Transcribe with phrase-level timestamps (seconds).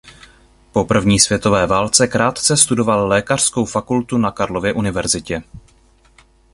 [0.71, 5.43] Po první světové válce krátce studoval lékařskou fakultu na Karlově univerzitě.